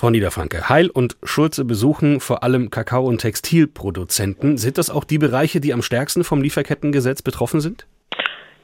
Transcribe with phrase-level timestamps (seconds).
[0.00, 4.56] Frau Niederfranke, Heil und Schulze besuchen vor allem Kakao- und Textilproduzenten.
[4.56, 7.86] Sind das auch die Bereiche, die am stärksten vom Lieferkettengesetz betroffen sind?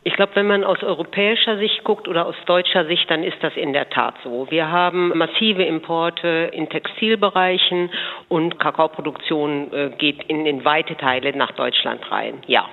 [0.07, 3.53] Ich glaube, wenn man aus europäischer Sicht guckt oder aus deutscher Sicht, dann ist das
[3.57, 4.47] in der Tat so.
[4.51, 7.91] Wir haben massive Importe in Textilbereichen
[8.29, 12.35] und Kakaoproduktion äh, geht in, in weite Teile nach Deutschland rein.
[12.47, 12.69] Ja.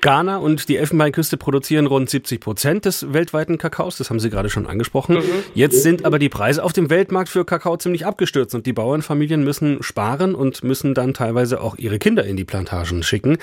[0.00, 3.98] Ghana und die Elfenbeinküste produzieren rund 70 Prozent des weltweiten Kakaos.
[3.98, 5.16] Das haben Sie gerade schon angesprochen.
[5.16, 5.44] Mhm.
[5.52, 9.44] Jetzt sind aber die Preise auf dem Weltmarkt für Kakao ziemlich abgestürzt und die Bauernfamilien
[9.44, 13.36] müssen sparen und müssen dann teilweise auch ihre Kinder in die Plantagen schicken.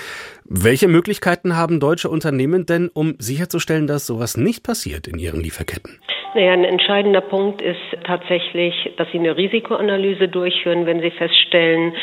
[0.46, 5.42] Welche Möglichkeiten haben deutsche Unternehmen denn, um sie sicherzustellen, dass sowas nicht passiert in Ihren
[5.42, 6.00] Lieferketten?
[6.36, 11.94] Naja, ein entscheidender Punkt ist tatsächlich, dass Sie eine Risikoanalyse durchführen, wenn Sie feststellen,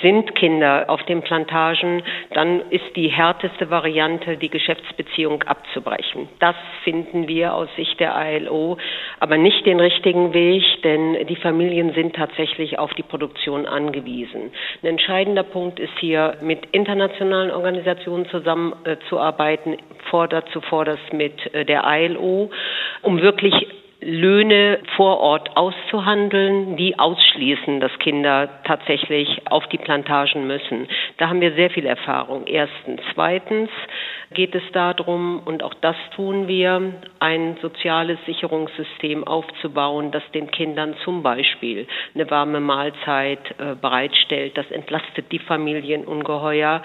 [0.00, 6.30] sind Kinder auf den Plantagen, dann ist die härteste Variante, die Geschäftsbeziehung abzubrechen.
[6.38, 8.78] Das finden wir aus Sicht der ILO
[9.20, 14.52] aber nicht den richtigen Weg, denn die Familien sind tatsächlich auf die Produktion angewiesen.
[14.82, 19.76] Ein entscheidender Punkt ist hier, mit internationalen Organisationen zusammenzuarbeiten,
[20.10, 22.50] fordert zuvorderst mit äh, der ILO,
[23.02, 23.54] um wirklich
[24.02, 30.88] Löhne vor Ort auszuhandeln, die ausschließen, dass Kinder tatsächlich auf die Plantagen müssen.
[31.18, 32.46] Da haben wir sehr viel Erfahrung.
[32.46, 33.00] Erstens.
[33.14, 33.70] Zweitens
[34.34, 40.94] geht es darum, und auch das tun wir, ein soziales Sicherungssystem aufzubauen, das den Kindern
[41.04, 44.56] zum Beispiel eine warme Mahlzeit äh, bereitstellt.
[44.56, 46.82] Das entlastet die Familien ungeheuer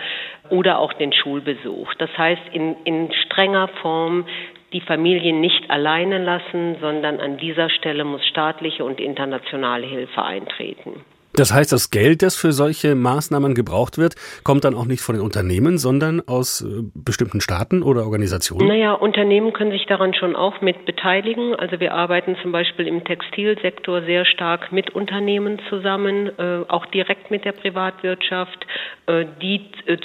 [0.50, 1.94] oder auch den Schulbesuch.
[1.96, 4.26] Das heißt, in, in strenger Form
[4.74, 11.06] die Familien nicht alleine lassen, sondern an dieser Stelle muss staatliche und internationale Hilfe eintreten.
[11.38, 15.14] Das heißt, das Geld, das für solche Maßnahmen gebraucht wird, kommt dann auch nicht von
[15.14, 18.68] den Unternehmen, sondern aus äh, bestimmten Staaten oder Organisationen?
[18.68, 21.54] Naja, Unternehmen können sich daran schon auch mit beteiligen.
[21.54, 27.30] Also wir arbeiten zum Beispiel im Textilsektor sehr stark mit Unternehmen zusammen, äh, auch direkt
[27.30, 28.66] mit der Privatwirtschaft,
[29.06, 29.62] äh, die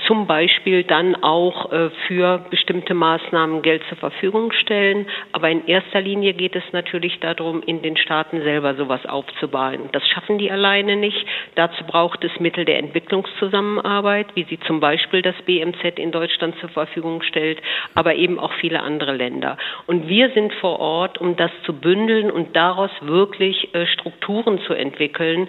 [0.06, 1.70] zum Beispiel dann auch
[2.06, 5.06] für bestimmte Maßnahmen Geld zur Verfügung stellen.
[5.32, 9.88] Aber in erster Linie geht es natürlich darum, in den Staaten selber sowas aufzubauen.
[9.92, 11.21] Das schaffen die alleine nicht.
[11.54, 16.68] Dazu braucht es Mittel der Entwicklungszusammenarbeit, wie sie zum Beispiel das BMZ in Deutschland zur
[16.68, 17.58] Verfügung stellt,
[17.94, 19.56] aber eben auch viele andere Länder.
[19.86, 24.72] Und wir sind vor Ort, um das zu bündeln und daraus wirklich äh, Strukturen zu
[24.72, 25.48] entwickeln,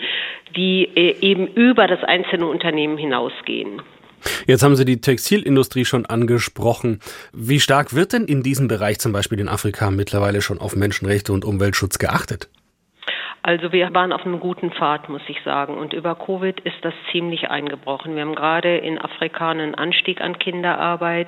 [0.56, 3.82] die äh, eben über das einzelne Unternehmen hinausgehen.
[4.48, 7.00] Jetzt haben Sie die Textilindustrie schon angesprochen.
[7.34, 11.34] Wie stark wird denn in diesem Bereich zum Beispiel in Afrika mittlerweile schon auf Menschenrechte
[11.34, 12.50] und Umweltschutz geachtet?
[13.46, 15.78] Also wir waren auf einem guten Pfad, muss ich sagen.
[15.78, 18.16] Und über Covid ist das ziemlich eingebrochen.
[18.16, 21.28] Wir haben gerade in Afrika einen Anstieg an Kinderarbeit,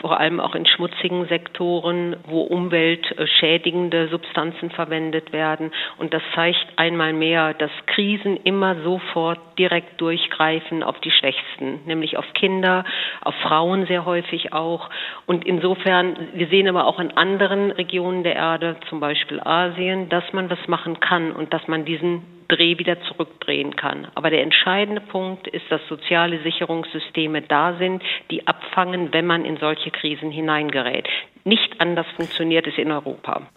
[0.00, 5.72] vor allem auch in schmutzigen Sektoren, wo umweltschädigende Substanzen verwendet werden.
[5.98, 12.16] Und das zeigt einmal mehr, dass Krisen immer sofort direkt durchgreifen auf die Schwächsten, nämlich
[12.16, 12.86] auf Kinder,
[13.20, 14.88] auf Frauen sehr häufig auch.
[15.26, 20.24] Und insofern, wir sehen aber auch in anderen Regionen der Erde, zum Beispiel Asien, dass
[20.32, 24.06] man was machen kann und dass man diesen Dreh wieder zurückdrehen kann.
[24.14, 29.56] Aber der entscheidende Punkt ist, dass soziale Sicherungssysteme da sind, die abfangen, wenn man in
[29.56, 31.08] solche Krisen hineingerät.
[31.44, 33.48] Nicht anders funktioniert es in Europa.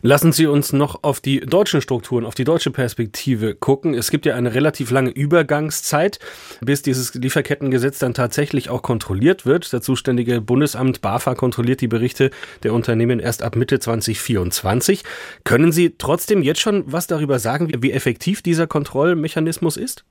[0.00, 3.94] Lassen Sie uns noch auf die deutschen Strukturen, auf die deutsche Perspektive gucken.
[3.94, 6.20] Es gibt ja eine relativ lange Übergangszeit,
[6.60, 9.72] bis dieses Lieferkettengesetz dann tatsächlich auch kontrolliert wird.
[9.72, 12.30] Der zuständige Bundesamt BAFA kontrolliert die Berichte
[12.62, 15.02] der Unternehmen erst ab Mitte 2024.
[15.42, 20.04] Können Sie trotzdem jetzt schon was darüber sagen, wie effektiv dieser Kontrollmechanismus ist?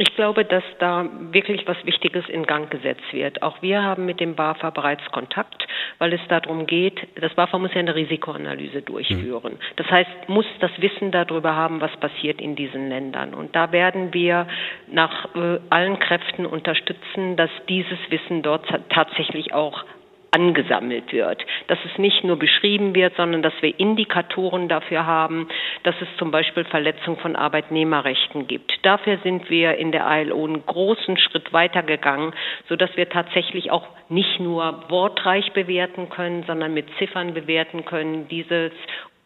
[0.00, 3.42] Ich glaube, dass da wirklich was Wichtiges in Gang gesetzt wird.
[3.42, 5.66] Auch wir haben mit dem BAFA bereits Kontakt,
[5.98, 9.54] weil es darum geht, das BAFA muss ja eine Risikoanalyse durchführen.
[9.54, 9.74] Mhm.
[9.74, 13.34] Das heißt, muss das Wissen darüber haben, was passiert in diesen Ländern.
[13.34, 14.46] Und da werden wir
[14.86, 19.82] nach äh, allen Kräften unterstützen, dass dieses Wissen dort tatsächlich auch
[20.30, 21.44] angesammelt wird.
[21.68, 25.48] Dass es nicht nur beschrieben wird, sondern dass wir Indikatoren dafür haben,
[25.84, 28.72] dass es zum Beispiel Verletzung von Arbeitnehmerrechten gibt.
[28.82, 32.32] Dafür sind wir in der ILO einen großen Schritt weitergegangen,
[32.68, 38.72] sodass wir tatsächlich auch nicht nur wortreich bewerten können, sondern mit Ziffern bewerten können, dieses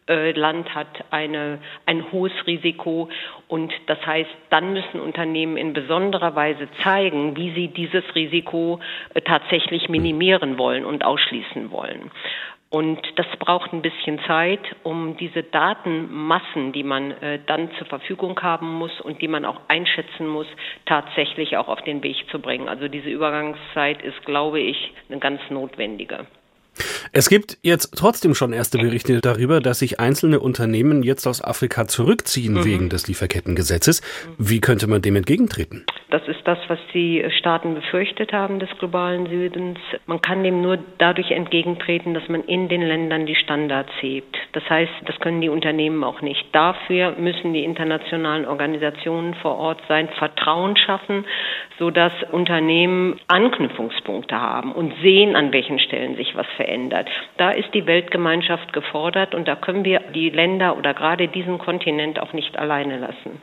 [0.07, 3.09] Land hat eine, ein hohes Risiko
[3.47, 8.79] und das heißt, dann müssen Unternehmen in besonderer Weise zeigen, wie sie dieses Risiko
[9.13, 12.11] äh, tatsächlich minimieren wollen und ausschließen wollen.
[12.73, 18.41] Und das braucht ein bisschen Zeit, um diese Datenmassen, die man äh, dann zur Verfügung
[18.41, 20.47] haben muss und die man auch einschätzen muss,
[20.87, 22.67] tatsächlich auch auf den Weg zu bringen.
[22.67, 26.25] Also diese Übergangszeit ist, glaube ich, eine ganz notwendige.
[27.11, 31.87] Es gibt jetzt trotzdem schon erste Berichte darüber, dass sich einzelne Unternehmen jetzt aus Afrika
[31.87, 32.65] zurückziehen mhm.
[32.65, 34.01] wegen des Lieferkettengesetzes.
[34.37, 35.85] Wie könnte man dem entgegentreten?
[36.09, 39.79] Das ist das, was die Staaten befürchtet haben des globalen Südens.
[40.05, 44.37] Man kann dem nur dadurch entgegentreten, dass man in den Ländern die Standards hebt.
[44.53, 46.45] Das heißt, das können die Unternehmen auch nicht.
[46.53, 51.25] Dafür müssen die internationalen Organisationen vor Ort sein, Vertrauen schaffen,
[51.79, 57.09] sodass Unternehmen Anknüpfungspunkte haben und sehen, an welchen Stellen sich was verändert.
[57.37, 62.19] Da ist die Weltgemeinschaft gefordert und da können wir die Länder oder gerade diesen Kontinent
[62.19, 63.41] auch nicht alleine lassen.